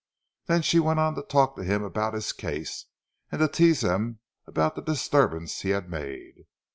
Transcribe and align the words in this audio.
Then 0.47 0.63
she 0.63 0.79
went 0.79 0.99
on 0.99 1.13
to 1.13 1.21
talk 1.21 1.55
to 1.55 1.63
him 1.63 1.83
about 1.83 2.15
his 2.15 2.31
case, 2.31 2.87
and 3.31 3.37
to 3.39 3.47
tease 3.47 3.83
him 3.83 4.17
about 4.47 4.73
the 4.73 4.81
disturbance 4.81 5.61
he 5.61 5.69
had 5.69 5.91
made. 5.91 6.47